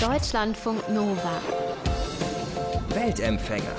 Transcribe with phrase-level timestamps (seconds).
[0.00, 1.42] Deutschlandfunk Nova.
[2.88, 3.76] Weltempfänger.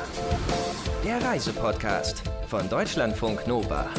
[1.03, 3.89] Der Reisepodcast von Deutschlandfunk Nova.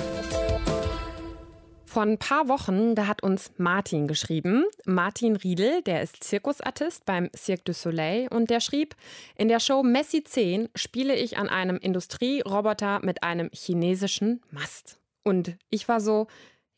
[1.85, 4.67] Vor ein paar Wochen, da hat uns Martin geschrieben.
[4.85, 8.95] Martin Riedel, der ist Zirkusartist beim Cirque du Soleil und der schrieb,
[9.37, 15.01] in der Show Messi 10 spiele ich an einem Industrieroboter mit einem chinesischen Mast.
[15.25, 16.29] Und ich war so,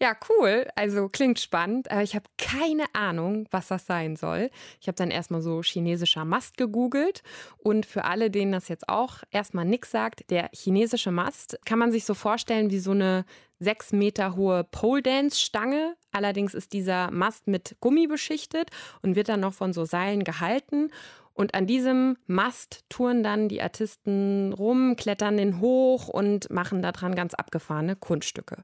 [0.04, 0.66] ja, cool.
[0.74, 4.50] Also klingt spannend, aber ich habe keine Ahnung, was das sein soll.
[4.78, 7.22] Ich habe dann erstmal so chinesischer Mast gegoogelt
[7.56, 11.90] und für alle, denen das jetzt auch erstmal nichts sagt, der chinesische Mast kann man
[11.90, 13.24] sich so vorstellen wie so eine
[13.60, 15.96] sechs Meter hohe Pole Dance Stange.
[16.12, 18.68] Allerdings ist dieser Mast mit Gummi beschichtet
[19.00, 20.90] und wird dann noch von so Seilen gehalten.
[21.34, 27.16] Und an diesem Mast touren dann die Artisten rum, klettern den hoch und machen daran
[27.16, 28.62] ganz abgefahrene Kunststücke.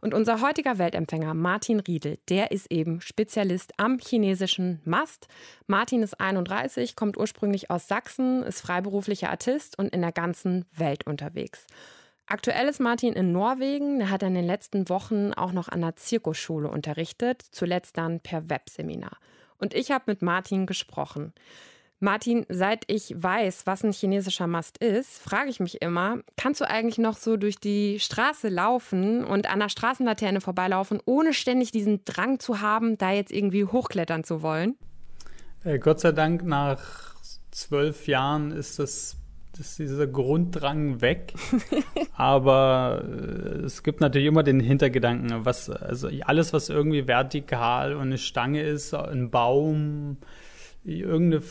[0.00, 5.28] Und unser heutiger Weltempfänger Martin Riedel, der ist eben Spezialist am chinesischen Mast.
[5.68, 11.06] Martin ist 31, kommt ursprünglich aus Sachsen, ist freiberuflicher Artist und in der ganzen Welt
[11.06, 11.66] unterwegs.
[12.26, 14.00] Aktuell ist Martin in Norwegen.
[14.00, 18.50] Er hat in den letzten Wochen auch noch an der Zirkusschule unterrichtet, zuletzt dann per
[18.50, 19.16] Webseminar.
[19.56, 21.32] Und ich habe mit Martin gesprochen.
[22.00, 26.68] Martin, seit ich weiß, was ein chinesischer Mast ist, frage ich mich immer, kannst du
[26.68, 32.04] eigentlich noch so durch die Straße laufen und an der Straßenlaterne vorbeilaufen, ohne ständig diesen
[32.04, 34.76] Drang zu haben, da jetzt irgendwie hochklettern zu wollen?
[35.64, 37.16] Äh, Gott sei Dank, nach
[37.50, 39.16] zwölf Jahren ist das,
[39.56, 41.34] das dieser Grunddrang weg.
[42.12, 48.02] Aber äh, es gibt natürlich immer den Hintergedanken, was, also alles, was irgendwie vertikal und
[48.02, 50.18] eine Stange ist, ein Baum,
[50.84, 51.42] irgendeine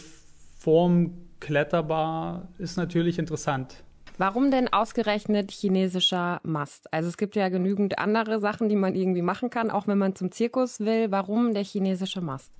[0.68, 3.86] Form kletterbar ist natürlich interessant.
[4.18, 6.94] Warum denn ausgerechnet chinesischer Mast?
[6.94, 10.14] Also es gibt ja genügend andere Sachen, die man irgendwie machen kann, auch wenn man
[10.18, 11.10] zum Zirkus will.
[11.10, 12.52] Warum der chinesische Mast?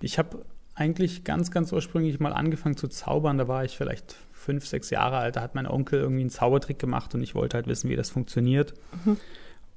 [0.00, 3.36] Ich habe eigentlich ganz, ganz ursprünglich mal angefangen zu zaubern.
[3.36, 5.36] Da war ich vielleicht fünf, sechs Jahre alt.
[5.36, 8.08] Da hat mein Onkel irgendwie einen Zaubertrick gemacht und ich wollte halt wissen, wie das
[8.08, 8.72] funktioniert.
[9.04, 9.18] Mhm.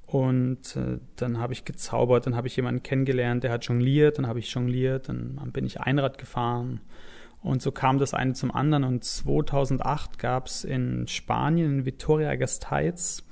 [0.06, 4.26] Und äh, dann habe ich gezaubert, dann habe ich jemanden kennengelernt, der hat jongliert, dann
[4.26, 6.80] habe ich jongliert, dann bin ich Einrad gefahren
[7.46, 8.82] und so kam das eine zum anderen.
[8.82, 13.22] Und 2008 gab es in Spanien, in Vitoria-Gasteiz,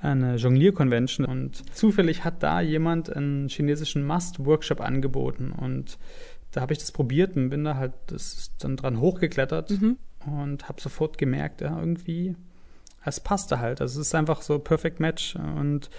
[0.00, 1.26] eine Jonglier-Convention.
[1.26, 5.52] Und zufällig hat da jemand einen chinesischen Mast-Workshop angeboten.
[5.52, 5.98] Und
[6.52, 7.92] da habe ich das probiert und bin da halt
[8.60, 9.98] dann dran hochgeklettert mhm.
[10.24, 12.36] und habe sofort gemerkt, ja, irgendwie,
[13.04, 13.82] es passte halt.
[13.82, 15.36] Also es ist einfach so Perfect Match.
[15.36, 15.90] Und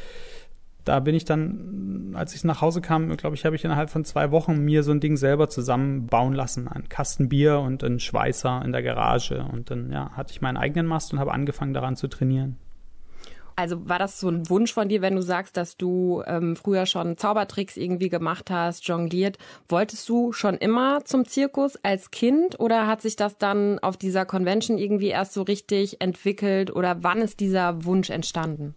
[0.86, 4.06] da bin ich dann, als ich nach Hause kam, glaube ich, habe ich innerhalb von
[4.06, 6.68] zwei Wochen mir so ein Ding selber zusammenbauen lassen.
[6.68, 9.44] Ein Kasten Bier und ein Schweißer in der Garage.
[9.52, 12.58] Und dann ja, hatte ich meinen eigenen Mast und habe angefangen daran zu trainieren.
[13.56, 16.86] Also war das so ein Wunsch von dir, wenn du sagst, dass du ähm, früher
[16.86, 19.38] schon Zaubertricks irgendwie gemacht hast, jongliert?
[19.70, 24.26] Wolltest du schon immer zum Zirkus als Kind oder hat sich das dann auf dieser
[24.26, 28.74] Convention irgendwie erst so richtig entwickelt oder wann ist dieser Wunsch entstanden?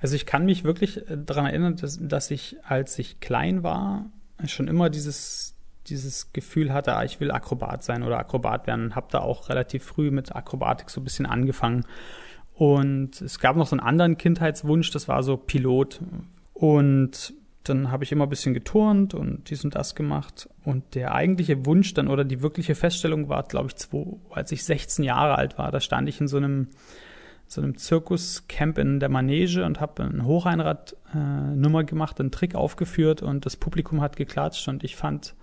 [0.00, 4.06] Also ich kann mich wirklich äh, daran erinnern, dass, dass ich, als ich klein war,
[4.46, 5.56] schon immer dieses,
[5.88, 8.94] dieses Gefühl hatte, ah, ich will Akrobat sein oder Akrobat werden.
[8.94, 11.84] Habe da auch relativ früh mit Akrobatik so ein bisschen angefangen.
[12.54, 16.00] Und es gab noch so einen anderen Kindheitswunsch, das war so Pilot.
[16.54, 17.34] Und
[17.64, 20.48] dann habe ich immer ein bisschen geturnt und dies und das gemacht.
[20.64, 24.64] Und der eigentliche Wunsch dann oder die wirkliche Feststellung war, glaube ich, zwei, als ich
[24.64, 25.70] 16 Jahre alt war.
[25.70, 26.68] Da stand ich in so einem
[27.48, 33.22] so einem Zirkuscamp in der Manege und habe eine Hocheinrad-Nummer äh, gemacht, einen Trick aufgeführt
[33.22, 35.34] und das Publikum hat geklatscht und ich fand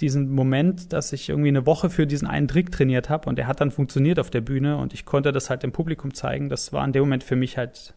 [0.00, 3.46] diesen Moment, dass ich irgendwie eine Woche für diesen einen Trick trainiert habe und der
[3.46, 6.72] hat dann funktioniert auf der Bühne und ich konnte das halt dem Publikum zeigen, das
[6.72, 7.94] war in dem Moment für mich halt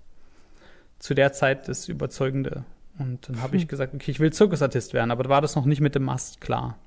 [0.99, 2.65] zu der Zeit das Überzeugende.
[2.99, 3.69] Und dann habe ich hm.
[3.69, 6.39] gesagt, okay, ich will Zirkusartist werden, aber da war das noch nicht mit dem Mast
[6.39, 6.77] klar.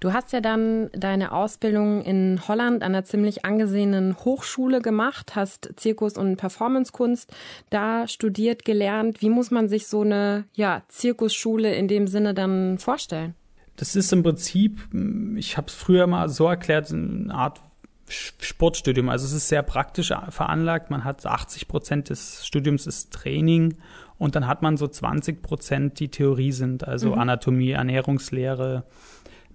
[0.00, 5.70] Du hast ja dann deine Ausbildung in Holland an einer ziemlich angesehenen Hochschule gemacht, hast
[5.76, 7.32] Zirkus- und Performancekunst
[7.70, 9.22] da studiert, gelernt.
[9.22, 13.34] Wie muss man sich so eine ja, Zirkusschule in dem Sinne dann vorstellen?
[13.76, 14.88] Das ist im Prinzip,
[15.36, 17.60] ich habe es früher mal so erklärt, eine Art
[18.08, 19.08] Sportstudium.
[19.08, 20.90] Also es ist sehr praktisch veranlagt.
[20.90, 23.76] Man hat 80 Prozent des Studiums ist Training
[24.18, 27.18] und dann hat man so 20 Prozent, die Theorie sind, also mhm.
[27.18, 28.84] Anatomie, Ernährungslehre,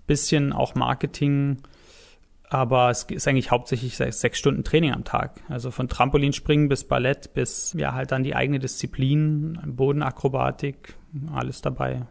[0.07, 1.57] bisschen auch Marketing,
[2.49, 5.41] aber es ist eigentlich hauptsächlich sechs Stunden Training am Tag.
[5.49, 10.95] Also von Trampolinspringen bis Ballett bis ja halt dann die eigene Disziplin, Bodenakrobatik,
[11.33, 12.07] alles dabei.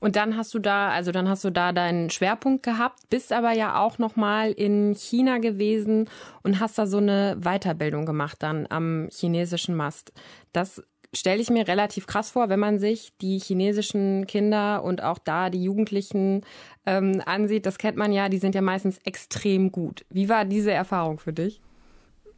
[0.00, 3.52] Und dann hast du da, also dann hast du da deinen Schwerpunkt gehabt, bist aber
[3.52, 6.08] ja auch noch mal in China gewesen
[6.42, 10.12] und hast da so eine Weiterbildung gemacht dann am chinesischen Mast.
[10.54, 10.82] Das
[11.14, 15.50] stelle ich mir relativ krass vor, wenn man sich die chinesischen Kinder und auch da
[15.50, 16.42] die Jugendlichen
[16.86, 17.66] ähm, ansieht.
[17.66, 20.04] Das kennt man ja, die sind ja meistens extrem gut.
[20.08, 21.60] Wie war diese Erfahrung für dich?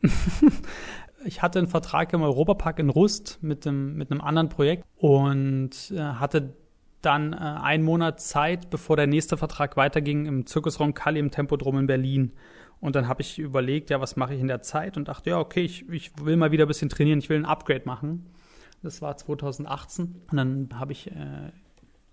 [1.24, 5.92] ich hatte einen Vertrag im Europapark in Rust mit, dem, mit einem anderen Projekt und
[5.94, 6.54] äh, hatte
[7.02, 11.78] dann äh, einen Monat Zeit, bevor der nächste Vertrag weiterging, im Zirkusraum Kalli im Tempodrom
[11.78, 12.32] in Berlin.
[12.80, 14.96] Und dann habe ich überlegt, ja, was mache ich in der Zeit?
[14.96, 17.44] Und dachte, ja, okay, ich, ich will mal wieder ein bisschen trainieren, ich will ein
[17.44, 18.26] Upgrade machen.
[18.82, 20.22] Das war 2018.
[20.30, 21.52] Und dann habe ich äh,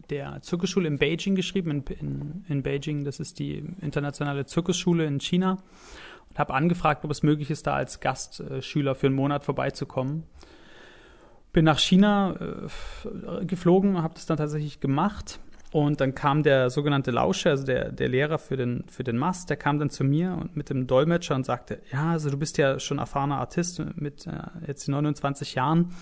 [0.09, 5.19] der Zirkusschule in Beijing geschrieben, in, in, in Beijing, das ist die internationale Zirkusschule in
[5.19, 5.57] China.
[6.29, 10.23] Und habe angefragt, ob es möglich ist, da als Gastschüler für einen Monat vorbeizukommen.
[11.53, 15.39] Bin nach China äh, geflogen, habe das dann tatsächlich gemacht
[15.71, 19.51] und dann kam der sogenannte Lauscher, also der, der Lehrer für den, für den Mast,
[19.51, 22.57] der kam dann zu mir und mit dem Dolmetscher und sagte, ja, also du bist
[22.57, 24.31] ja schon erfahrener Artist mit äh,
[24.65, 25.93] jetzt 29 Jahren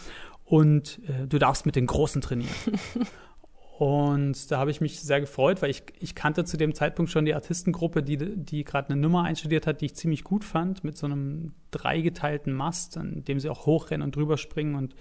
[0.48, 2.56] und äh, du darfst mit den Großen trainieren.
[3.80, 7.26] und da habe ich mich sehr gefreut, weil ich, ich kannte zu dem Zeitpunkt schon
[7.26, 10.98] die Artistengruppe, die, die gerade eine Nummer einstudiert hat, die ich ziemlich gut fand, mit
[10.98, 14.96] so einem dreigeteilten Mast, an dem sie auch hochrennen und drüber springen und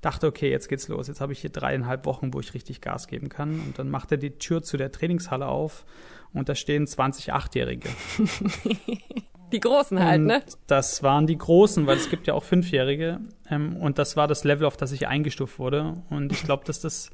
[0.00, 1.06] dachte, okay, jetzt geht's los.
[1.06, 3.60] Jetzt habe ich hier dreieinhalb Wochen, wo ich richtig Gas geben kann.
[3.60, 5.86] Und dann macht er die Tür zu der Trainingshalle auf
[6.32, 7.88] und da stehen 20 Achtjährige.
[9.52, 10.42] Die Großen halt, ne?
[10.66, 13.20] Das waren die Großen, weil es gibt ja auch Fünfjährige.
[13.50, 16.02] Ähm, und das war das Level, auf das ich eingestuft wurde.
[16.10, 17.10] Und ich glaube, dass das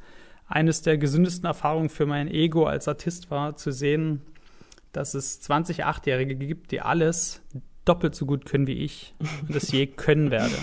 [0.48, 4.22] eines der gesündesten Erfahrungen für mein Ego als Artist war, zu sehen,
[4.92, 7.42] dass es 20 Achtjährige gibt, die alles
[7.84, 10.54] doppelt so gut können wie ich und das je können werde.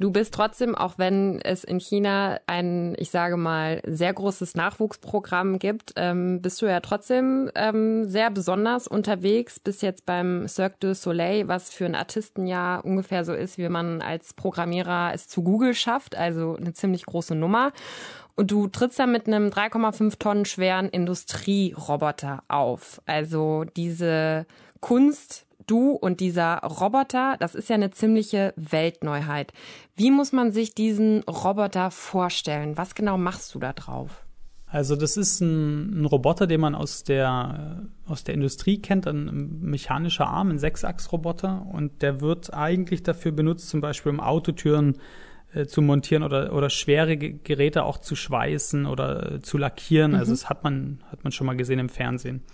[0.00, 5.58] Du bist trotzdem, auch wenn es in China ein, ich sage mal, sehr großes Nachwuchsprogramm
[5.58, 9.60] gibt, ähm, bist du ja trotzdem ähm, sehr besonders unterwegs.
[9.60, 13.68] Bis jetzt beim Cirque du Soleil, was für einen Artisten ja ungefähr so ist, wie
[13.68, 16.16] man als Programmierer es zu Google schafft.
[16.16, 17.70] Also eine ziemlich große Nummer.
[18.36, 23.02] Und du trittst da mit einem 3,5 Tonnen schweren Industrieroboter auf.
[23.04, 24.46] Also diese
[24.80, 29.52] Kunst du und dieser Roboter, das ist ja eine ziemliche Weltneuheit.
[29.96, 32.76] Wie muss man sich diesen Roboter vorstellen?
[32.76, 34.24] Was genau machst du da drauf?
[34.66, 39.60] Also das ist ein, ein, Roboter, den man aus der, aus der Industrie kennt, ein
[39.60, 41.66] mechanischer Arm, ein Sechsachsroboter.
[41.72, 44.98] Und der wird eigentlich dafür benutzt, zum Beispiel um Autotüren
[45.52, 50.14] äh, zu montieren oder, oder schwere Geräte auch zu schweißen oder äh, zu lackieren.
[50.14, 50.20] Also mhm.
[50.20, 52.44] Also das hat man, hat man schon mal gesehen im Fernsehen.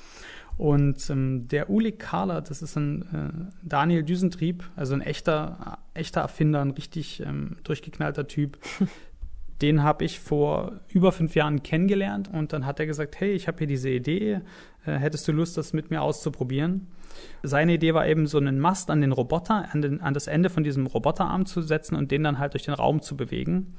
[0.58, 6.22] Und ähm, der Uli Kahler, das ist ein äh, Daniel Düsentrieb, also ein echter, echter
[6.22, 8.58] Erfinder, ein richtig ähm, durchgeknallter Typ.
[9.62, 13.48] Den habe ich vor über fünf Jahren kennengelernt und dann hat er gesagt, hey, ich
[13.48, 14.40] habe hier diese Idee,
[14.84, 16.88] äh, hättest du Lust, das mit mir auszuprobieren?
[17.42, 20.50] Seine Idee war eben so einen Mast an den Roboter, an, den, an das Ende
[20.50, 23.74] von diesem Roboterarm zu setzen und den dann halt durch den Raum zu bewegen.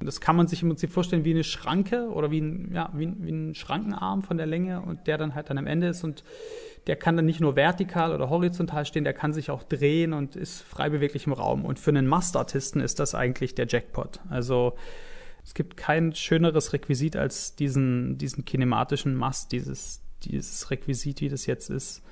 [0.00, 2.90] Und das kann man sich im Prinzip vorstellen wie eine Schranke oder wie ein, ja,
[2.94, 6.04] wie, wie ein Schrankenarm von der Länge und der dann halt dann am Ende ist
[6.04, 6.24] und
[6.86, 10.36] der kann dann nicht nur vertikal oder horizontal stehen, der kann sich auch drehen und
[10.36, 11.64] ist frei beweglich im Raum.
[11.64, 14.20] Und für einen Mastartisten ist das eigentlich der Jackpot.
[14.28, 14.74] Also
[15.42, 21.46] es gibt kein schöneres Requisit als diesen, diesen kinematischen Mast, dieses, dieses Requisit, wie das
[21.46, 22.02] jetzt ist.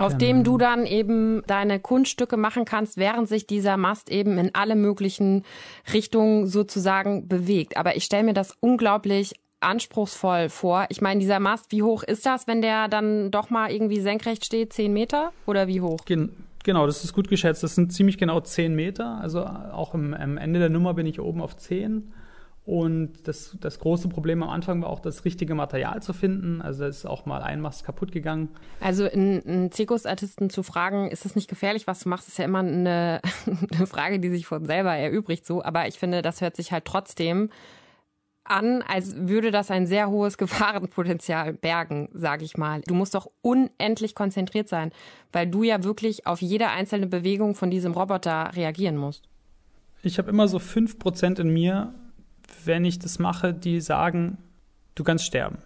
[0.00, 4.38] Auf ähm, dem du dann eben deine Kunststücke machen kannst, während sich dieser Mast eben
[4.38, 5.44] in alle möglichen
[5.92, 7.76] Richtungen sozusagen bewegt.
[7.76, 10.86] Aber ich stelle mir das unglaublich anspruchsvoll vor.
[10.88, 14.46] Ich meine, dieser Mast, wie hoch ist das, wenn der dann doch mal irgendwie senkrecht
[14.46, 14.72] steht?
[14.72, 15.98] Zehn Meter oder wie hoch?
[16.06, 16.30] Gen
[16.64, 17.62] genau, das ist gut geschätzt.
[17.62, 19.18] Das sind ziemlich genau zehn Meter.
[19.20, 22.12] Also auch am Ende der Nummer bin ich oben auf zehn.
[22.66, 26.60] Und das, das große Problem am Anfang war auch, das richtige Material zu finden.
[26.60, 28.50] Also da ist auch mal ein Mast kaputt gegangen.
[28.80, 32.60] Also einen Zirkusartisten zu fragen, ist das nicht gefährlich, was du machst, ist ja immer
[32.60, 33.20] eine,
[33.74, 35.64] eine Frage, die sich von selber erübrigt so.
[35.64, 37.48] Aber ich finde, das hört sich halt trotzdem
[38.44, 42.82] an, als würde das ein sehr hohes Gefahrenpotenzial bergen, sage ich mal.
[42.86, 44.92] Du musst doch unendlich konzentriert sein,
[45.32, 49.24] weil du ja wirklich auf jede einzelne Bewegung von diesem Roboter reagieren musst.
[50.02, 51.94] Ich habe immer so fünf Prozent in mir,
[52.64, 54.38] wenn ich das mache, die sagen,
[54.94, 55.58] du kannst sterben.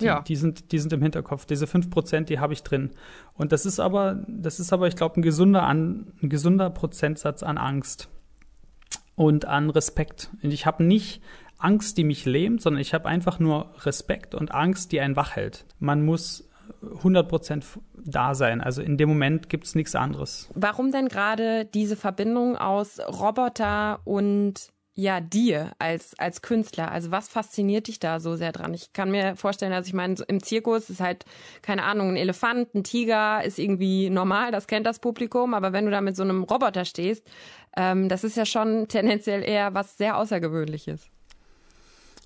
[0.00, 0.20] Die, ja.
[0.20, 1.46] die, sind, die sind im Hinterkopf.
[1.46, 2.90] Diese 5%, die habe ich drin.
[3.34, 7.42] Und das ist aber, das ist aber, ich glaube, ein gesunder, an, ein gesunder Prozentsatz
[7.42, 8.08] an Angst
[9.14, 10.30] und an Respekt.
[10.42, 11.22] Und ich habe nicht
[11.58, 15.34] Angst, die mich lähmt, sondern ich habe einfach nur Respekt und Angst, die einen wach
[15.34, 15.64] hält.
[15.78, 16.46] Man muss
[16.82, 17.64] 100%
[18.04, 18.60] da sein.
[18.60, 20.50] Also in dem Moment gibt es nichts anderes.
[20.54, 26.90] Warum denn gerade diese Verbindung aus Roboter und ja dir als, als Künstler?
[26.90, 28.74] Also was fasziniert dich da so sehr dran?
[28.74, 31.24] Ich kann mir vorstellen, dass ich meine, im Zirkus ist halt,
[31.62, 35.84] keine Ahnung, ein Elefant, ein Tiger ist irgendwie normal, das kennt das Publikum, aber wenn
[35.84, 37.24] du da mit so einem Roboter stehst,
[37.76, 41.10] ähm, das ist ja schon tendenziell eher was sehr Außergewöhnliches.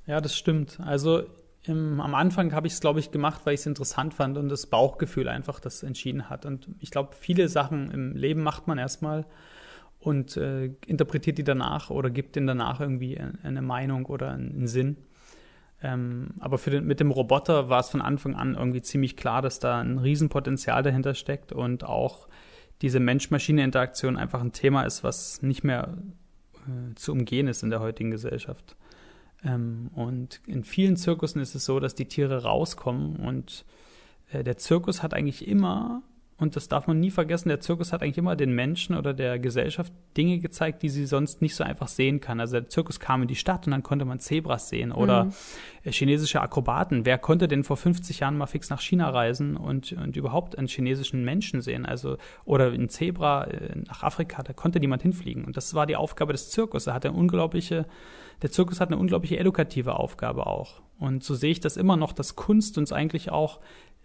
[0.07, 0.79] Ja, das stimmt.
[0.81, 1.25] Also
[1.65, 4.49] im, am Anfang habe ich es, glaube ich, gemacht, weil ich es interessant fand und
[4.49, 6.47] das Bauchgefühl einfach das entschieden hat.
[6.47, 9.27] Und ich glaube, viele Sachen im Leben macht man erstmal
[10.01, 14.97] und äh, interpretiert die danach oder gibt ihnen danach irgendwie eine Meinung oder einen Sinn.
[15.83, 19.43] Ähm, aber für den, mit dem Roboter war es von Anfang an irgendwie ziemlich klar,
[19.43, 22.29] dass da ein Riesenpotenzial dahinter steckt und auch
[22.83, 25.97] diese Mensch-Maschine-Interaktion einfach ein Thema ist, was nicht mehr
[26.67, 28.77] äh, zu umgehen ist in der heutigen Gesellschaft.
[29.45, 33.65] Ähm, und in vielen Zirkussen ist es so, dass die Tiere rauskommen und
[34.33, 36.03] äh, der Zirkus hat eigentlich immer
[36.41, 39.39] und das darf man nie vergessen, der Zirkus hat eigentlich immer den Menschen oder der
[39.39, 42.41] Gesellschaft Dinge gezeigt, die sie sonst nicht so einfach sehen kann.
[42.41, 45.33] Also der Zirkus kam in die Stadt und dann konnte man Zebras sehen oder mhm.
[45.83, 47.07] Äh, chinesische Akrobaten.
[47.07, 50.69] Wer konnte denn vor 50 Jahren mal fix nach China reisen und, und überhaupt einen
[50.69, 51.87] chinesischen Menschen sehen?
[51.87, 55.45] Also, oder ein Zebra äh, nach Afrika, da konnte niemand hinfliegen.
[55.45, 56.87] Und das war die Aufgabe des Zirkus.
[56.87, 57.87] Er hat eine unglaubliche,
[58.43, 60.83] der Zirkus hat eine unglaubliche edukative Aufgabe auch.
[60.99, 63.61] Und so sehe ich das immer noch, dass Kunst uns eigentlich auch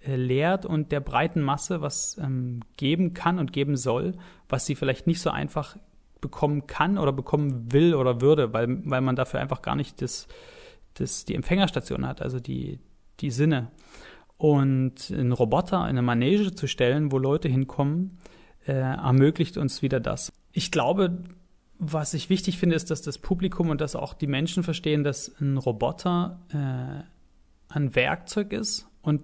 [0.07, 4.13] lehrt und der breiten Masse was ähm, geben kann und geben soll,
[4.47, 5.77] was sie vielleicht nicht so einfach
[6.21, 10.27] bekommen kann oder bekommen will oder würde, weil, weil man dafür einfach gar nicht das,
[10.95, 12.79] das, die Empfängerstation hat, also die,
[13.19, 13.71] die Sinne.
[14.37, 18.17] Und einen Roboter in eine Manege zu stellen, wo Leute hinkommen,
[18.67, 20.33] äh, ermöglicht uns wieder das.
[20.51, 21.23] Ich glaube,
[21.77, 25.33] was ich wichtig finde, ist, dass das Publikum und dass auch die Menschen verstehen, dass
[25.39, 29.21] ein Roboter äh, ein Werkzeug ist und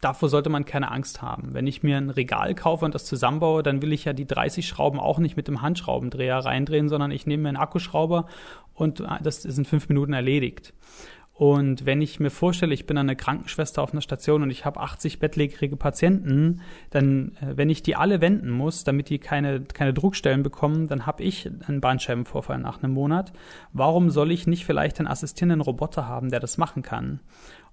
[0.00, 1.54] davor sollte man keine Angst haben.
[1.54, 4.66] Wenn ich mir ein Regal kaufe und das zusammenbaue, dann will ich ja die 30
[4.66, 8.26] Schrauben auch nicht mit dem Handschraubendreher reindrehen, sondern ich nehme mir einen Akkuschrauber
[8.74, 10.72] und äh, das ist in fünf Minuten erledigt.
[11.38, 14.80] Und wenn ich mir vorstelle, ich bin eine Krankenschwester auf einer Station und ich habe
[14.80, 19.94] 80 bettlägerige Patienten, dann, äh, wenn ich die alle wenden muss, damit die keine, keine
[19.94, 23.32] Druckstellen bekommen, dann habe ich einen Bandscheibenvorfall nach einem Monat.
[23.72, 27.20] Warum soll ich nicht vielleicht einen assistierenden Roboter haben, der das machen kann?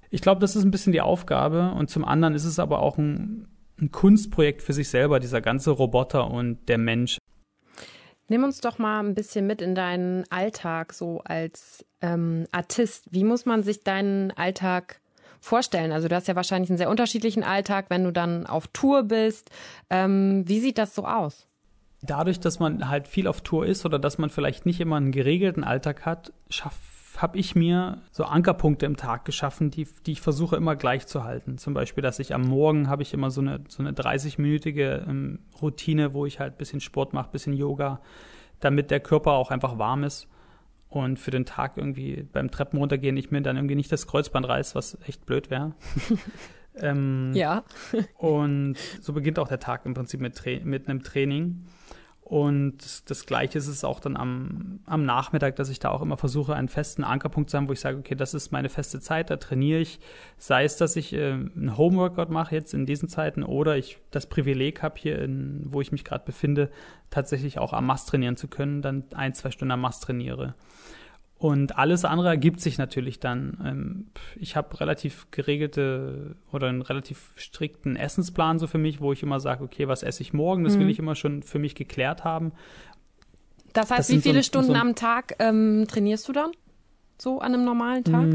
[0.09, 2.97] Ich glaube, das ist ein bisschen die Aufgabe und zum anderen ist es aber auch
[2.97, 3.47] ein,
[3.79, 7.17] ein Kunstprojekt für sich selber, dieser ganze Roboter und der Mensch.
[8.27, 13.05] Nimm uns doch mal ein bisschen mit in deinen Alltag, so als ähm, Artist.
[13.11, 14.99] Wie muss man sich deinen Alltag
[15.39, 15.91] vorstellen?
[15.91, 19.51] Also du hast ja wahrscheinlich einen sehr unterschiedlichen Alltag, wenn du dann auf Tour bist.
[19.91, 21.47] Ähm, wie sieht das so aus?
[22.01, 25.11] Dadurch, dass man halt viel auf Tour ist oder dass man vielleicht nicht immer einen
[25.11, 26.81] geregelten Alltag hat, schafft
[27.21, 31.23] habe ich mir so Ankerpunkte im Tag geschaffen, die, die ich versuche immer gleich zu
[31.23, 31.57] halten.
[31.57, 35.39] Zum Beispiel, dass ich am Morgen habe ich immer so eine, so eine 30-minütige ähm,
[35.61, 38.01] Routine, wo ich halt ein bisschen Sport mache, ein bisschen Yoga,
[38.59, 40.27] damit der Körper auch einfach warm ist
[40.89, 44.47] und für den Tag irgendwie beim Treppen runtergehen ich mir dann irgendwie nicht das Kreuzband
[44.47, 45.73] reiß, was echt blöd wäre.
[46.77, 47.63] ähm, ja.
[48.17, 51.65] und so beginnt auch der Tag im Prinzip mit, mit einem Training.
[52.25, 56.17] Und das Gleiche ist es auch dann am, am Nachmittag, dass ich da auch immer
[56.17, 59.29] versuche, einen festen Ankerpunkt zu haben, wo ich sage, okay, das ist meine feste Zeit,
[59.29, 59.99] da trainiere ich.
[60.39, 64.27] Sei es, dass ich äh, einen Homeworkout mache jetzt in diesen Zeiten oder ich das
[64.27, 66.71] Privileg habe hier, in, wo ich mich gerade befinde,
[67.11, 70.55] tatsächlich auch am Mast trainieren zu können, dann ein, zwei Stunden am Mast trainiere.
[71.37, 73.57] Und alles andere ergibt sich natürlich dann.
[73.63, 74.05] Ähm,
[74.37, 79.39] ich habe relativ geregelte oder einen relativ strikten Essensplan so für mich, wo ich immer
[79.39, 80.63] sage, okay, was esse ich morgen?
[80.63, 80.81] Das mhm.
[80.81, 82.53] will ich immer schon für mich geklärt haben.
[83.73, 86.51] Das heißt, das wie viele so, Stunden so am Tag ähm, trainierst du dann?
[87.17, 88.25] So an einem normalen Tag?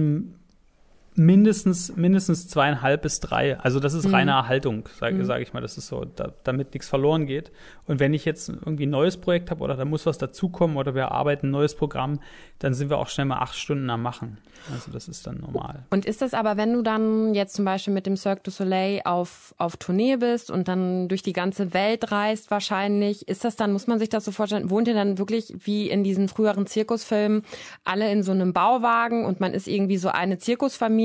[1.17, 3.59] Mindestens, mindestens zweieinhalb bis drei.
[3.59, 4.15] Also das ist mhm.
[4.15, 5.25] reine Erhaltung, sage mhm.
[5.25, 5.61] sag ich mal.
[5.61, 7.51] Das ist so, da, damit nichts verloren geht.
[7.87, 10.95] Und wenn ich jetzt irgendwie ein neues Projekt habe oder da muss was dazukommen oder
[10.95, 12.21] wir arbeiten ein neues Programm,
[12.61, 14.39] dann sind wir auch schnell mal acht Stunden am Machen.
[14.73, 15.85] Also das ist dann normal.
[15.91, 19.01] Und ist das aber, wenn du dann jetzt zum Beispiel mit dem Cirque du Soleil
[19.05, 23.73] auf, auf Tournee bist und dann durch die ganze Welt reist wahrscheinlich, ist das dann,
[23.73, 27.43] muss man sich das so vorstellen, wohnt ihr dann wirklich wie in diesen früheren Zirkusfilmen
[27.85, 31.00] alle in so einem Bauwagen und man ist irgendwie so eine Zirkusfamilie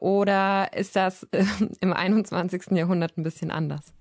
[0.00, 1.44] oder ist das äh,
[1.80, 2.72] im 21.
[2.72, 3.92] Jahrhundert ein bisschen anders?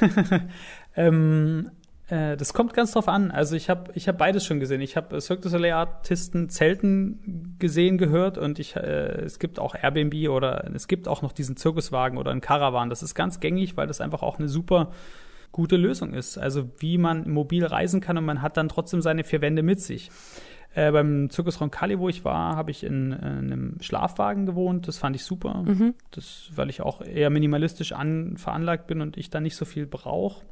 [0.96, 1.70] ähm,
[2.10, 3.30] äh, das kommt ganz drauf an.
[3.30, 4.80] Also ich habe ich hab beides schon gesehen.
[4.80, 9.74] Ich habe Cirque du Soleil Artisten Zelten gesehen, gehört und ich, äh, es gibt auch
[9.74, 12.90] Airbnb oder es gibt auch noch diesen Zirkuswagen oder einen Caravan.
[12.90, 14.90] Das ist ganz gängig, weil das einfach auch eine super
[15.52, 16.38] gute Lösung ist.
[16.38, 19.80] Also wie man mobil reisen kann und man hat dann trotzdem seine vier Wände mit
[19.80, 20.10] sich.
[20.74, 24.86] Äh, beim Zirkus Roncalli, wo ich war, habe ich in, in, einem Schlafwagen gewohnt.
[24.86, 25.64] Das fand ich super.
[25.64, 25.94] Mhm.
[26.12, 29.86] Das, weil ich auch eher minimalistisch an, veranlagt bin und ich da nicht so viel
[29.86, 30.42] brauche.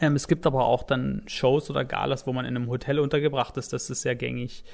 [0.00, 3.56] Ähm, es gibt aber auch dann Shows oder Galas, wo man in einem Hotel untergebracht
[3.58, 3.72] ist.
[3.72, 4.64] Das ist sehr gängig.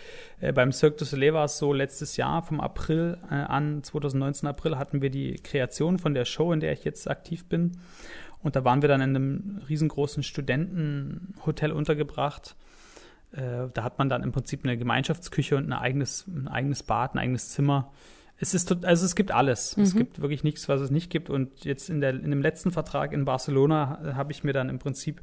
[0.40, 4.48] Äh, beim Cirque du Soleil war es so, letztes Jahr vom April äh, an, 2019
[4.48, 7.78] April, hatten wir die Kreation von der Show, in der ich jetzt aktiv bin.
[8.42, 12.54] Und da waren wir dann in einem riesengroßen Studentenhotel untergebracht.
[13.32, 17.14] Äh, da hat man dann im Prinzip eine Gemeinschaftsküche und ein eigenes, ein eigenes Bad,
[17.14, 17.92] ein eigenes Zimmer.
[18.40, 19.76] Es ist, also es gibt alles.
[19.76, 19.82] Mhm.
[19.82, 21.28] Es gibt wirklich nichts, was es nicht gibt.
[21.28, 24.78] Und jetzt in, der, in dem letzten Vertrag in Barcelona habe ich mir dann im
[24.78, 25.22] Prinzip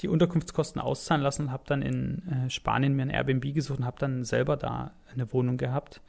[0.00, 3.84] die Unterkunftskosten auszahlen lassen und habe dann in äh, Spanien mir ein Airbnb gesucht und
[3.84, 6.00] habe dann selber da eine Wohnung gehabt,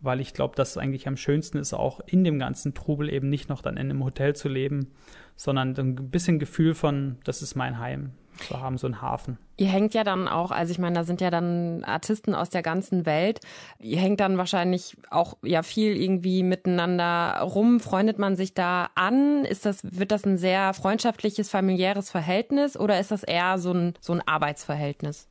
[0.00, 3.28] weil ich glaube, dass es eigentlich am schönsten ist, auch in dem ganzen Trubel eben
[3.28, 4.88] nicht noch dann in einem Hotel zu leben,
[5.36, 9.38] sondern ein bisschen Gefühl von, das ist mein Heim zu haben, so einen Hafen.
[9.56, 12.62] Ihr hängt ja dann auch, also ich meine, da sind ja dann Artisten aus der
[12.62, 13.40] ganzen Welt.
[13.78, 17.80] Ihr hängt dann wahrscheinlich auch ja viel irgendwie miteinander rum.
[17.80, 19.44] Freundet man sich da an?
[19.44, 23.94] Ist das, wird das ein sehr freundschaftliches, familiäres Verhältnis oder ist das eher so ein,
[24.00, 25.28] so ein Arbeitsverhältnis?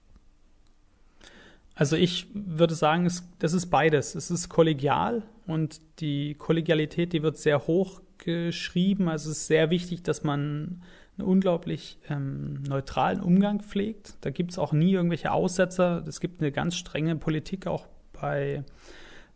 [1.80, 4.13] Also ich würde sagen, es, das ist beides.
[4.13, 9.08] Es ist kollegial und die Kollegialität, die wird sehr hoch geschrieben.
[9.08, 10.84] Also es ist sehr wichtig, dass man
[11.20, 14.16] einen unglaublich ähm, neutralen Umgang pflegt.
[14.22, 16.04] Da gibt es auch nie irgendwelche Aussetzer.
[16.08, 18.64] Es gibt eine ganz strenge Politik auch bei,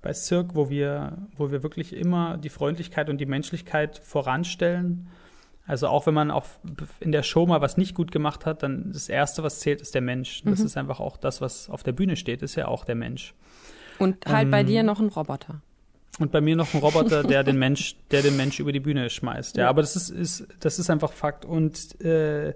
[0.02, 5.08] bei Cirque, wo wir, wo wir wirklich immer die Freundlichkeit und die Menschlichkeit voranstellen.
[5.66, 6.46] Also auch wenn man auch
[7.00, 9.96] in der Show mal was nicht gut gemacht hat, dann das Erste, was zählt, ist
[9.96, 10.42] der Mensch.
[10.44, 10.66] Das mhm.
[10.66, 13.34] ist einfach auch das, was auf der Bühne steht, ist ja auch der Mensch.
[14.00, 15.62] Und halt ähm, bei dir noch ein Roboter.
[16.20, 19.10] Und bei mir noch ein Roboter, der den Mensch, der den Mensch über die Bühne
[19.10, 19.58] schmeißt.
[19.58, 21.46] Ja, aber das ist, ist, das ist einfach Fakt.
[21.46, 22.54] Und äh,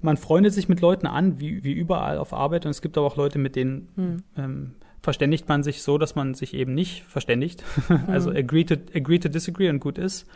[0.00, 2.64] man freundet sich mit Leuten an, wie, wie überall auf Arbeit.
[2.64, 4.16] Und es gibt aber auch Leute, mit denen hm.
[4.36, 7.62] ähm, verständigt man sich so, dass man sich eben nicht verständigt.
[8.08, 8.36] also hm.
[8.36, 10.26] agree to, agree to disagree und gut ist.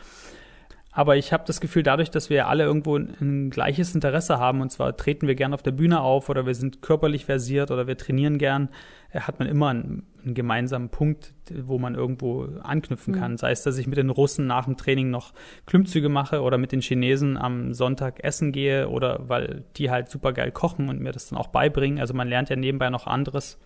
[0.93, 4.59] Aber ich habe das Gefühl, dadurch, dass wir alle irgendwo ein, ein, gleiches Interesse haben,
[4.59, 7.87] und zwar treten wir gern auf der Bühne auf oder wir sind körperlich versiert oder
[7.87, 8.69] wir trainieren gern,
[9.11, 13.33] äh, hat man immer einen, einen gemeinsamen Punkt, wo man irgendwo anknüpfen kann.
[13.33, 13.37] Mhm.
[13.37, 15.33] Sei es, dass ich mit den Russen nach dem Training noch
[15.65, 20.33] Klimmzüge mache oder mit den Chinesen am Sonntag essen gehe oder weil die halt super
[20.33, 21.99] geil kochen und mir das dann auch beibringen.
[21.99, 23.57] Also man lernt ja nebenbei noch anderes.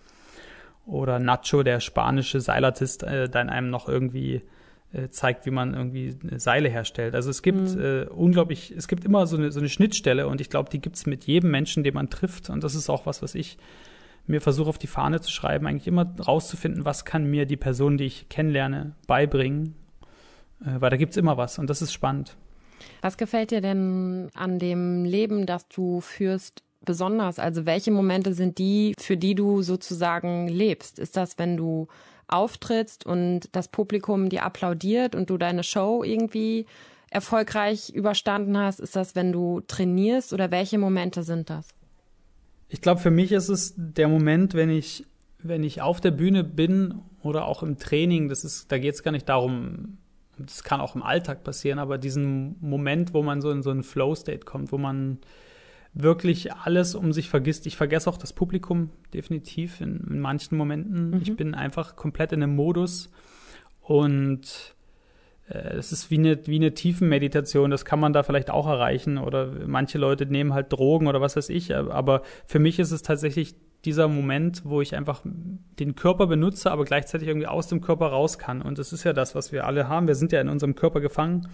[0.86, 4.42] Oder Nacho, der spanische Seilartist, äh, dann einem noch irgendwie
[4.92, 7.14] äh, zeigt, wie man irgendwie Seile herstellt.
[7.14, 7.80] Also es gibt mhm.
[7.80, 10.96] äh, unglaublich, es gibt immer so eine, so eine Schnittstelle und ich glaube, die gibt
[10.96, 12.50] es mit jedem Menschen, den man trifft.
[12.50, 13.58] Und das ist auch was, was ich
[14.26, 17.96] mir versuche auf die Fahne zu schreiben, eigentlich immer rauszufinden, was kann mir die Person,
[17.96, 19.74] die ich kennenlerne, beibringen.
[20.60, 22.36] Äh, weil da gibt es immer was und das ist spannend.
[23.00, 27.38] Was gefällt dir denn an dem Leben, das du führst, besonders?
[27.38, 30.98] Also welche Momente sind die, für die du sozusagen lebst?
[30.98, 31.88] Ist das, wenn du
[32.28, 36.66] auftrittst und das Publikum dir applaudiert und du deine Show irgendwie
[37.10, 38.80] erfolgreich überstanden hast?
[38.80, 41.68] Ist das, wenn du trainierst oder welche Momente sind das?
[42.68, 45.04] Ich glaube, für mich ist es der Moment, wenn ich,
[45.38, 49.02] wenn ich auf der Bühne bin oder auch im Training, das ist, da geht es
[49.02, 49.98] gar nicht darum,
[50.38, 53.82] das kann auch im Alltag passieren, aber diesen Moment, wo man so in so einen
[53.82, 55.18] Flow-State kommt, wo man
[55.94, 57.66] wirklich alles um sich vergisst.
[57.66, 61.10] Ich vergesse auch das Publikum definitiv in, in manchen Momenten.
[61.10, 61.22] Mhm.
[61.22, 63.10] Ich bin einfach komplett in einem Modus
[63.80, 64.75] und
[65.48, 69.52] es ist wie eine, wie eine Tiefenmeditation, das kann man da vielleicht auch erreichen oder
[69.66, 73.54] manche Leute nehmen halt Drogen oder was weiß ich, aber für mich ist es tatsächlich
[73.84, 78.38] dieser Moment, wo ich einfach den Körper benutze, aber gleichzeitig irgendwie aus dem Körper raus
[78.38, 78.60] kann.
[78.60, 81.00] Und das ist ja das, was wir alle haben, wir sind ja in unserem Körper
[81.00, 81.48] gefangen.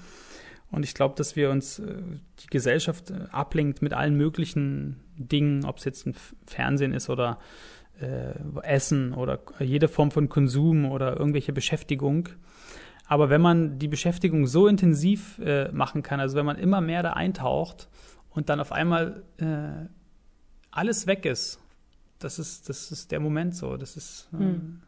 [0.70, 1.94] Und ich glaube, dass wir uns äh,
[2.40, 6.14] die Gesellschaft äh, ablenkt mit allen möglichen Dingen, ob es jetzt ein
[6.46, 7.38] Fernsehen ist oder
[8.00, 12.30] äh, Essen oder jede Form von Konsum oder irgendwelche Beschäftigung
[13.12, 17.02] aber wenn man die Beschäftigung so intensiv äh, machen kann, also wenn man immer mehr
[17.02, 17.90] da eintaucht
[18.30, 19.86] und dann auf einmal äh,
[20.70, 21.60] alles weg ist,
[22.20, 23.76] das ist, das ist der Moment so.
[23.76, 24.30] Das ist.
[24.32, 24.80] Äh, hm.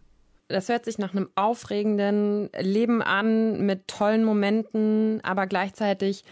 [0.49, 6.25] Das hört sich nach einem aufregenden Leben an, mit tollen Momenten, aber gleichzeitig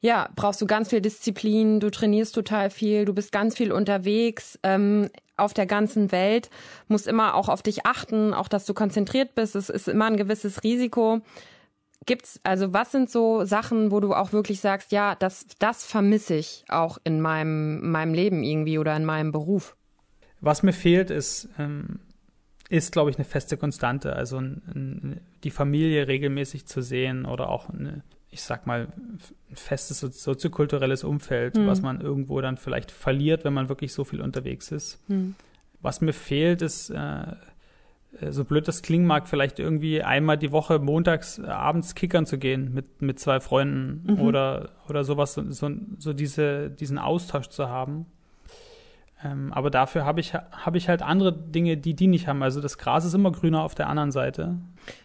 [0.00, 4.58] ja, brauchst du ganz viel Disziplin, du trainierst total viel, du bist ganz viel unterwegs
[4.62, 6.50] ähm, auf der ganzen Welt,
[6.88, 9.56] musst immer auch auf dich achten, auch dass du konzentriert bist.
[9.56, 11.20] Es ist immer ein gewisses Risiko.
[12.06, 16.34] Gibt's, also was sind so Sachen, wo du auch wirklich sagst, ja, das, das vermisse
[16.34, 19.76] ich auch in meinem, meinem Leben irgendwie oder in meinem Beruf?
[20.40, 22.00] Was mir fehlt, ist, ähm,
[22.68, 24.14] ist, glaube ich, eine feste Konstante.
[24.14, 24.40] Also
[25.44, 28.88] die Familie regelmäßig zu sehen oder auch eine, ich sag mal,
[29.50, 31.66] ein festes soziokulturelles Umfeld, mhm.
[31.66, 35.02] was man irgendwo dann vielleicht verliert, wenn man wirklich so viel unterwegs ist.
[35.08, 35.34] Mhm.
[35.80, 37.32] Was mir fehlt, ist äh,
[38.20, 42.26] äh, so blöd das klingen mag, vielleicht irgendwie einmal die Woche montags äh, abends kickern
[42.26, 44.20] zu gehen mit, mit zwei Freunden mhm.
[44.20, 48.06] oder, oder sowas, so, so, so diese, diesen Austausch zu haben.
[49.24, 52.42] Ähm, aber dafür habe ich, hab ich halt andere Dinge, die die nicht haben.
[52.42, 54.58] Also das Gras ist immer grüner auf der anderen Seite.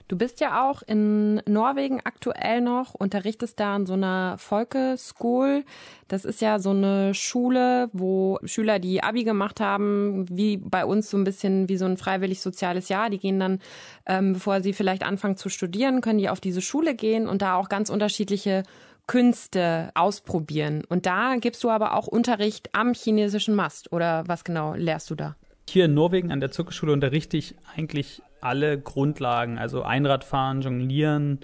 [0.08, 5.65] Du bist ja auch in Norwegen aktuell noch, unterrichtest da an so einer Folkeschool.
[6.08, 11.10] Das ist ja so eine Schule, wo Schüler, die Abi gemacht haben, wie bei uns
[11.10, 13.60] so ein bisschen wie so ein freiwillig soziales Jahr, die gehen dann,
[14.06, 17.56] ähm, bevor sie vielleicht anfangen zu studieren, können die auf diese Schule gehen und da
[17.56, 18.63] auch ganz unterschiedliche
[19.07, 20.83] Künste ausprobieren.
[20.87, 23.91] Und da gibst du aber auch Unterricht am chinesischen Mast.
[23.91, 25.35] Oder was genau lehrst du da?
[25.69, 31.39] Hier in Norwegen an der Zirkusschule unterrichte ich eigentlich alle Grundlagen, also Einradfahren, Jonglieren,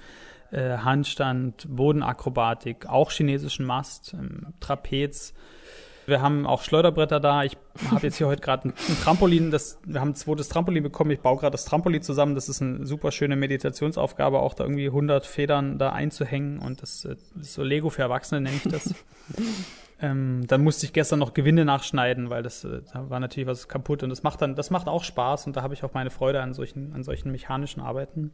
[0.52, 5.34] äh, Handstand, Bodenakrobatik, auch chinesischen Mast, ähm, Trapez,
[6.10, 7.44] wir haben auch Schleuderbretter da.
[7.44, 7.58] Ich
[7.90, 9.52] habe jetzt hier heute gerade ein, ein, Trampolin.
[9.52, 11.12] Das, wir haben ein zweites Trampolin bekommen.
[11.12, 12.36] Ich baue gerade das Trampolin zusammen.
[12.36, 16.60] Das ist eine super schöne Meditationsaufgabe, auch da irgendwie 100 Federn da einzuhängen.
[16.60, 18.94] Und das, das ist so Lego für Erwachsene, nenne ich das.
[20.02, 23.68] ähm, dann musste ich gestern noch Gewinde nachschneiden, weil das äh, da war natürlich was
[23.68, 24.04] kaputt.
[24.04, 25.48] Und das macht dann, das macht auch Spaß.
[25.48, 28.34] Und da habe ich auch meine Freude an solchen, an solchen mechanischen Arbeiten.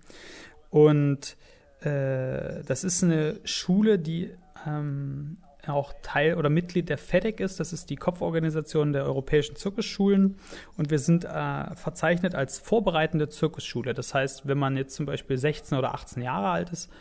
[0.69, 1.37] Und
[1.81, 4.31] äh, das ist eine Schule, die
[4.65, 5.37] ähm,
[5.69, 7.59] auch Teil oder Mitglied der FEDEC ist.
[7.59, 10.37] Das ist die Kopforganisation der europäischen Zirkusschulen.
[10.77, 13.93] Und wir sind äh, verzeichnet als vorbereitende Zirkusschule.
[13.93, 16.91] Das heißt, wenn man jetzt zum Beispiel 16 oder 18 Jahre alt ist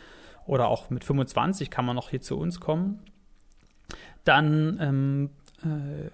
[0.45, 2.99] oder auch mit 25 kann man noch hier zu uns kommen,
[4.23, 5.44] dann ähm, äh,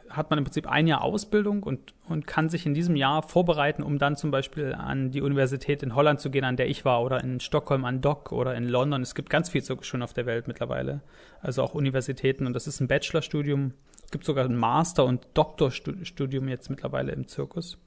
[0.10, 3.84] hat man im Prinzip ein Jahr Ausbildung und, und kann sich in diesem Jahr vorbereiten,
[3.84, 7.04] um dann zum Beispiel an die Universität in Holland zu gehen, an der ich war,
[7.04, 9.02] oder in Stockholm an Dock oder in London.
[9.02, 11.02] Es gibt ganz viel schon auf der Welt mittlerweile.
[11.42, 13.74] Also auch Universitäten und das ist ein Bachelorstudium.
[14.06, 17.78] Es gibt sogar ein Master- und Doktorstudium jetzt mittlerweile im Zirkus.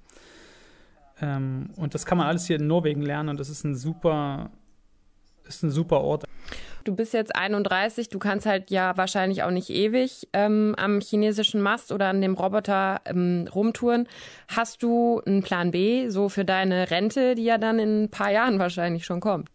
[1.20, 4.50] Ähm, und das kann man alles hier in Norwegen lernen und das ist ein super,
[5.46, 6.24] ist ein super Ort
[6.84, 11.60] du bist jetzt 31, du kannst halt ja wahrscheinlich auch nicht ewig ähm, am chinesischen
[11.60, 14.06] Mast oder an dem Roboter ähm, rumtouren.
[14.48, 18.30] Hast du einen Plan B, so für deine Rente, die ja dann in ein paar
[18.30, 19.50] Jahren wahrscheinlich schon kommt?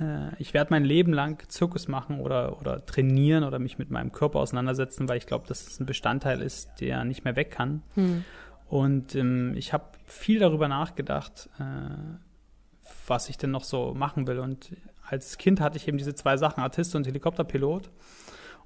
[0.00, 4.12] Äh, ich werde mein Leben lang Zirkus machen oder, oder trainieren oder mich mit meinem
[4.12, 7.82] Körper auseinandersetzen, weil ich glaube, dass es ein Bestandteil ist, der nicht mehr weg kann.
[7.94, 8.24] Hm.
[8.68, 12.16] Und ähm, ich habe viel darüber nachgedacht, äh,
[13.06, 14.38] was ich denn noch so machen will.
[14.38, 14.76] Und
[15.08, 17.90] als Kind hatte ich eben diese zwei Sachen, Artist und Helikopterpilot.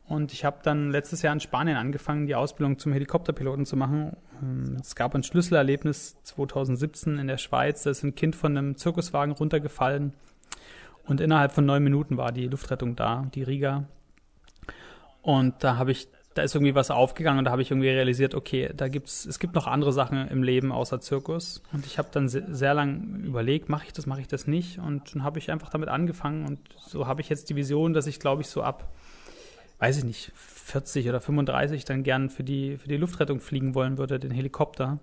[0.06, 4.16] Und ich habe dann letztes Jahr in Spanien angefangen, die Ausbildung zum Helikopterpiloten zu machen.
[4.42, 7.82] Ähm, es gab ein Schlüsselerlebnis 2017 in der Schweiz.
[7.82, 10.14] Da ist ein Kind von einem Zirkuswagen runtergefallen.
[11.04, 13.86] Und innerhalb von neun Minuten war die Luftrettung da, die Riga.
[15.20, 18.36] Und da habe ich da ist irgendwie was aufgegangen und da habe ich irgendwie realisiert,
[18.36, 21.60] okay, da gibt's, es gibt noch andere Sachen im Leben außer Zirkus.
[21.72, 24.78] Und ich habe dann sehr, sehr lang überlegt, mache ich das, mache ich das nicht?
[24.78, 28.06] Und dann habe ich einfach damit angefangen und so habe ich jetzt die Vision, dass
[28.06, 28.94] ich, glaube ich, so ab,
[29.80, 33.98] weiß ich nicht, 40 oder 35 dann gern für die, für die Luftrettung fliegen wollen
[33.98, 35.00] würde, den Helikopter.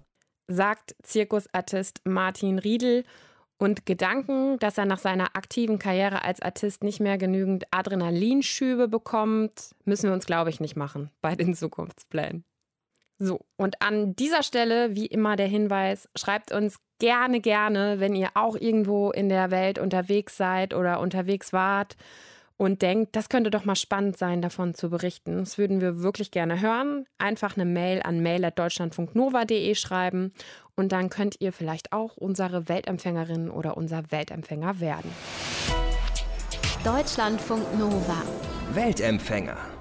[0.47, 3.03] Sagt Zirkusartist Martin Riedel
[3.57, 9.75] und Gedanken, dass er nach seiner aktiven Karriere als Artist nicht mehr genügend Adrenalinschübe bekommt,
[9.85, 12.43] müssen wir uns, glaube ich, nicht machen bei den Zukunftsplänen.
[13.17, 18.31] So, und an dieser Stelle, wie immer, der Hinweis, schreibt uns gerne, gerne, wenn ihr
[18.33, 21.95] auch irgendwo in der Welt unterwegs seid oder unterwegs wart
[22.57, 25.39] und denkt, das könnte doch mal spannend sein, davon zu berichten.
[25.39, 27.05] Das würden wir wirklich gerne hören.
[27.17, 30.33] Einfach eine Mail an mail.deutschlandfunknova.de schreiben
[30.75, 35.11] und dann könnt ihr vielleicht auch unsere Weltempfängerin oder unser Weltempfänger werden.
[36.83, 38.21] Deutschlandfunk Nova.
[38.73, 39.74] Weltempfänger.